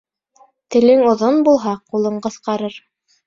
[0.75, 2.81] Телең оҙон булһа, ҡулың ҡыҫҡарыр.